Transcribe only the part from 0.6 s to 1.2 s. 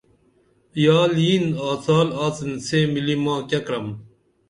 یال